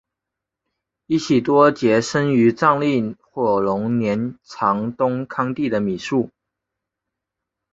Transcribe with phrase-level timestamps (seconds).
[1.05, 6.31] 依喜多杰生于藏历火龙年藏东康地的米述。